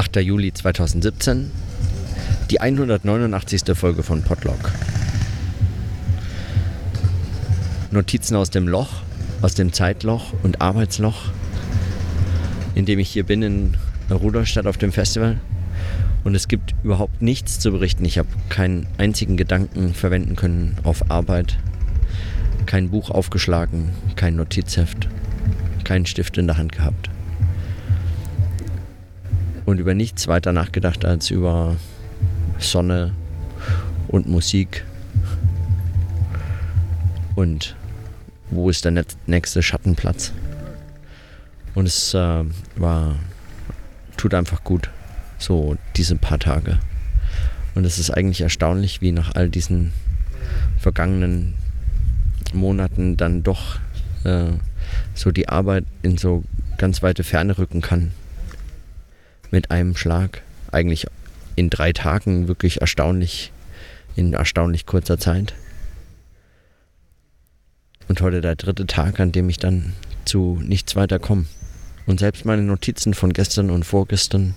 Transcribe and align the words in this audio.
8. 0.00 0.16
Juli 0.16 0.50
2017, 0.50 1.50
die 2.48 2.58
189. 2.58 3.76
Folge 3.76 4.02
von 4.02 4.22
Podlog. 4.22 4.72
Notizen 7.90 8.34
aus 8.34 8.48
dem 8.48 8.66
Loch, 8.66 9.02
aus 9.42 9.56
dem 9.56 9.74
Zeitloch 9.74 10.32
und 10.42 10.62
Arbeitsloch, 10.62 11.24
in 12.74 12.86
dem 12.86 12.98
ich 12.98 13.10
hier 13.10 13.24
bin 13.24 13.42
in 13.42 13.76
Rudolstadt 14.10 14.66
auf 14.66 14.78
dem 14.78 14.90
Festival. 14.90 15.38
Und 16.24 16.34
es 16.34 16.48
gibt 16.48 16.74
überhaupt 16.82 17.20
nichts 17.20 17.58
zu 17.58 17.70
berichten. 17.70 18.06
Ich 18.06 18.16
habe 18.16 18.28
keinen 18.48 18.86
einzigen 18.96 19.36
Gedanken 19.36 19.92
verwenden 19.92 20.34
können 20.34 20.78
auf 20.82 21.10
Arbeit. 21.10 21.58
Kein 22.64 22.88
Buch 22.88 23.10
aufgeschlagen, 23.10 23.90
kein 24.16 24.36
Notizheft, 24.36 25.08
keinen 25.84 26.06
Stift 26.06 26.38
in 26.38 26.46
der 26.46 26.56
Hand 26.56 26.72
gehabt. 26.72 27.09
Und 29.64 29.78
über 29.78 29.94
nichts 29.94 30.26
weiter 30.28 30.52
nachgedacht 30.52 31.04
als 31.04 31.30
über 31.30 31.76
Sonne 32.58 33.12
und 34.08 34.28
Musik. 34.28 34.84
Und 37.36 37.76
wo 38.50 38.68
ist 38.68 38.84
der 38.84 39.04
nächste 39.26 39.62
Schattenplatz? 39.62 40.32
Und 41.74 41.86
es 41.86 42.14
äh, 42.14 42.44
war, 42.76 43.16
tut 44.16 44.34
einfach 44.34 44.64
gut 44.64 44.90
so 45.38 45.76
diese 45.96 46.16
paar 46.16 46.38
Tage. 46.38 46.78
Und 47.74 47.84
es 47.84 47.98
ist 47.98 48.10
eigentlich 48.10 48.40
erstaunlich, 48.40 49.00
wie 49.00 49.12
nach 49.12 49.34
all 49.34 49.48
diesen 49.48 49.92
vergangenen 50.78 51.54
Monaten 52.52 53.16
dann 53.16 53.42
doch 53.42 53.78
äh, 54.24 54.52
so 55.14 55.30
die 55.30 55.48
Arbeit 55.48 55.84
in 56.02 56.18
so 56.18 56.44
ganz 56.78 57.02
weite 57.02 57.24
Ferne 57.24 57.58
rücken 57.58 57.80
kann. 57.80 58.12
Mit 59.50 59.70
einem 59.70 59.96
Schlag. 59.96 60.42
Eigentlich 60.70 61.06
in 61.56 61.70
drei 61.70 61.92
Tagen 61.92 62.48
wirklich 62.48 62.80
erstaunlich, 62.80 63.52
in 64.16 64.32
erstaunlich 64.32 64.86
kurzer 64.86 65.18
Zeit. 65.18 65.54
Und 68.08 68.20
heute 68.20 68.40
der 68.40 68.56
dritte 68.56 68.86
Tag, 68.86 69.20
an 69.20 69.32
dem 69.32 69.48
ich 69.48 69.58
dann 69.58 69.92
zu 70.24 70.60
nichts 70.62 70.96
weiter 70.96 71.18
komme. 71.18 71.46
Und 72.06 72.20
selbst 72.20 72.44
meine 72.44 72.62
Notizen 72.62 73.14
von 73.14 73.32
gestern 73.32 73.70
und 73.70 73.84
vorgestern 73.84 74.54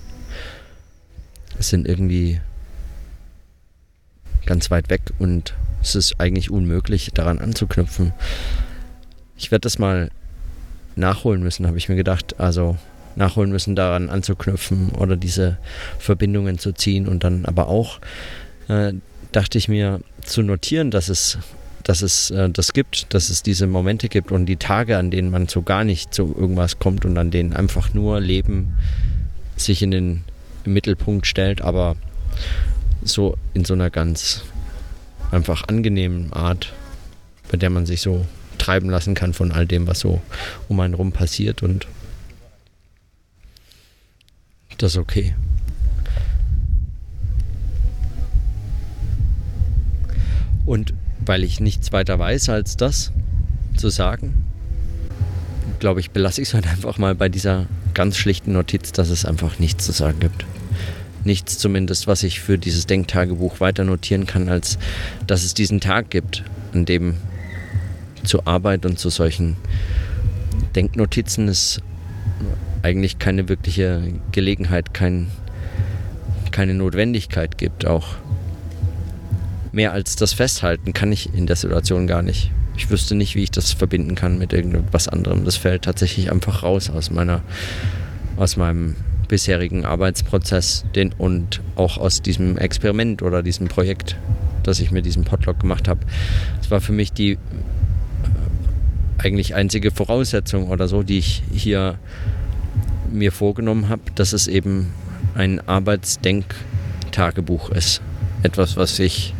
sind 1.59 1.87
irgendwie 1.87 2.41
ganz 4.45 4.71
weit 4.71 4.89
weg 4.89 5.01
und 5.19 5.53
es 5.81 5.95
ist 5.95 6.19
eigentlich 6.19 6.49
unmöglich, 6.49 7.11
daran 7.13 7.39
anzuknüpfen. 7.39 8.13
Ich 9.37 9.51
werde 9.51 9.61
das 9.61 9.79
mal 9.79 10.09
nachholen 10.95 11.43
müssen, 11.43 11.67
habe 11.67 11.77
ich 11.77 11.89
mir 11.89 11.95
gedacht. 11.95 12.39
Also 12.39 12.77
nachholen 13.15 13.51
müssen, 13.51 13.75
daran 13.75 14.09
anzuknüpfen 14.09 14.89
oder 14.89 15.15
diese 15.15 15.57
Verbindungen 15.99 16.57
zu 16.57 16.73
ziehen 16.73 17.07
und 17.07 17.23
dann 17.23 17.45
aber 17.45 17.67
auch 17.67 17.99
äh, 18.67 18.93
dachte 19.31 19.57
ich 19.57 19.67
mir 19.67 19.99
zu 20.23 20.41
notieren, 20.41 20.91
dass 20.91 21.09
es 21.09 21.37
dass 21.83 22.01
es 22.01 22.31
äh, 22.31 22.49
das 22.49 22.73
gibt, 22.73 23.13
dass 23.13 23.29
es 23.29 23.43
diese 23.43 23.67
Momente 23.67 24.07
gibt 24.07 24.31
und 24.31 24.45
die 24.45 24.55
Tage, 24.55 24.97
an 24.97 25.11
denen 25.11 25.29
man 25.29 25.47
so 25.47 25.61
gar 25.61 25.83
nicht 25.83 26.13
zu 26.13 26.33
irgendwas 26.37 26.79
kommt 26.79 27.05
und 27.05 27.17
an 27.17 27.29
denen 27.29 27.53
einfach 27.53 27.93
nur 27.93 28.19
Leben 28.19 28.77
sich 29.57 29.81
in 29.81 29.91
den 29.91 30.23
Mittelpunkt 30.65 31.27
stellt, 31.27 31.61
aber 31.61 31.95
so 33.03 33.35
in 33.53 33.65
so 33.65 33.73
einer 33.73 33.89
ganz 33.89 34.43
einfach 35.31 35.67
angenehmen 35.67 36.31
Art, 36.31 36.73
bei 37.51 37.57
der 37.57 37.69
man 37.69 37.85
sich 37.85 38.01
so 38.01 38.25
treiben 38.57 38.89
lassen 38.89 39.13
kann 39.13 39.33
von 39.33 39.51
all 39.51 39.65
dem, 39.65 39.87
was 39.87 39.99
so 39.99 40.21
um 40.69 40.79
einen 40.79 40.93
rum 40.93 41.11
passiert 41.11 41.63
und 41.63 41.87
das 44.77 44.93
ist 44.93 44.97
okay. 44.97 45.33
Und 50.65 50.93
weil 51.25 51.43
ich 51.43 51.59
nichts 51.59 51.91
weiter 51.91 52.19
weiß 52.19 52.49
als 52.49 52.77
das 52.77 53.11
zu 53.75 53.89
sagen, 53.89 54.45
glaube 55.79 55.99
ich, 55.99 56.11
belasse 56.11 56.41
ich 56.41 56.49
es 56.49 56.53
halt 56.53 56.67
einfach 56.67 56.97
mal 56.97 57.15
bei 57.15 57.29
dieser 57.29 57.65
ganz 57.93 58.17
schlichten 58.17 58.53
Notiz, 58.53 58.91
dass 58.91 59.09
es 59.09 59.25
einfach 59.25 59.59
nichts 59.59 59.85
zu 59.85 59.91
sagen 59.91 60.19
gibt. 60.19 60.45
Nichts 61.25 61.57
zumindest, 61.57 62.07
was 62.07 62.23
ich 62.23 62.39
für 62.39 62.57
dieses 62.57 62.85
Denktagebuch 62.85 63.59
weiter 63.59 63.83
notieren 63.83 64.25
kann, 64.25 64.49
als 64.49 64.77
dass 65.27 65.43
es 65.43 65.53
diesen 65.53 65.79
Tag 65.79 66.09
gibt, 66.09 66.43
an 66.73 66.85
dem 66.85 67.15
zur 68.23 68.47
Arbeit 68.47 68.85
und 68.85 68.99
zu 68.99 69.09
solchen 69.09 69.57
Denknotizen 70.75 71.47
es 71.47 71.81
eigentlich 72.83 73.17
keine 73.17 73.49
wirkliche 73.49 74.03
Gelegenheit, 74.31 74.93
kein, 74.93 75.29
keine 76.51 76.75
Notwendigkeit 76.75 77.57
gibt. 77.57 77.85
Auch 77.85 78.15
mehr 79.71 79.93
als 79.93 80.15
das 80.15 80.33
Festhalten 80.33 80.93
kann 80.93 81.11
ich 81.11 81.33
in 81.33 81.47
der 81.47 81.55
Situation 81.55 82.05
gar 82.05 82.21
nicht. 82.21 82.51
Ich 82.75 82.89
wüsste 82.89 83.15
nicht, 83.15 83.35
wie 83.35 83.43
ich 83.43 83.51
das 83.51 83.71
verbinden 83.71 84.15
kann 84.15 84.37
mit 84.37 84.51
irgendwas 84.51 85.07
anderem. 85.07 85.45
Das 85.45 85.55
fällt 85.55 85.83
tatsächlich 85.83 86.31
einfach 86.31 86.63
raus 86.63 86.89
aus 86.89 87.09
meiner, 87.09 87.41
aus 88.35 88.57
meinem 88.57 88.95
bisherigen 89.27 89.85
Arbeitsprozess 89.85 90.85
den, 90.93 91.13
und 91.13 91.61
auch 91.75 91.97
aus 91.97 92.21
diesem 92.21 92.57
Experiment 92.57 93.21
oder 93.21 93.41
diesem 93.41 93.67
Projekt, 93.67 94.17
das 94.63 94.79
ich 94.79 94.91
mit 94.91 95.05
diesem 95.05 95.23
Podlog 95.23 95.59
gemacht 95.59 95.87
habe. 95.87 96.01
Es 96.61 96.69
war 96.69 96.81
für 96.81 96.91
mich 96.91 97.13
die 97.13 97.31
äh, 97.31 97.37
eigentlich 99.19 99.55
einzige 99.55 99.91
Voraussetzung 99.91 100.67
oder 100.67 100.87
so, 100.87 101.03
die 101.03 101.19
ich 101.19 101.43
hier 101.51 101.97
mir 103.13 103.31
vorgenommen 103.31 103.89
habe, 103.89 104.01
dass 104.15 104.33
es 104.33 104.47
eben 104.47 104.91
ein 105.35 105.67
Arbeitsdenktagebuch 105.67 107.69
ist. 107.69 108.01
Etwas, 108.43 108.75
was 108.75 108.99
ich 108.99 109.33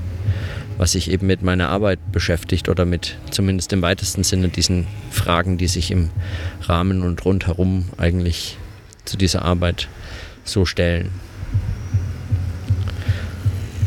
was 0.78 0.94
sich 0.94 1.12
eben 1.12 1.28
mit 1.28 1.44
meiner 1.44 1.70
Arbeit 1.70 2.00
beschäftigt 2.12 2.70
oder 2.70 2.86
mit 2.86 3.18
zumindest 3.30 3.74
im 3.74 3.82
weitesten 3.82 4.24
Sinne 4.24 4.50
diesen 4.50 4.88
Fragen, 5.12 5.58
die 5.58 5.68
sich 5.68 5.92
im 5.92 6.10
Rahmen 6.62 7.04
und 7.04 7.24
rundherum 7.26 7.86
eigentlich 7.98 8.58
zu 9.06 9.18
dieser 9.18 9.44
Arbeit 9.44 9.88
so 10.44 10.66
stellen. 10.66 11.10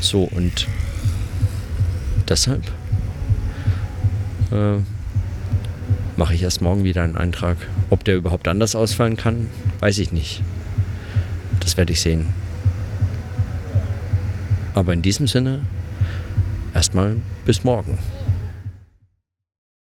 So 0.01 0.23
und 0.23 0.69
deshalb 2.29 2.63
äh, 4.53 4.79
mache 6.17 6.35
ich 6.35 6.43
erst 6.43 6.63
morgen 6.63 6.85
wieder 6.85 7.03
einen 7.03 7.17
Eintrag. 7.17 7.57
Ob 7.91 8.05
der 8.05 8.17
überhaupt 8.17 8.49
anders 8.49 8.75
ausfallen 8.75 9.17
kann, 9.17 9.49
weiß 9.81 9.99
ich 9.99 10.13
nicht. 10.13 10.43
Das 11.61 11.77
werde 11.77 11.93
ich 11.93 12.01
sehen. 12.01 12.27
Aber 14.75 14.93
in 14.93 15.03
diesem 15.03 15.27
Sinne 15.27 15.61
erstmal 16.75 17.17
bis 17.45 17.65
morgen. 17.65 17.99